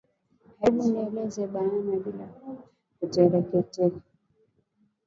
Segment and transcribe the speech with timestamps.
[0.59, 2.25] Hebu nieleze bayana bila
[3.15, 3.99] ya kutetereka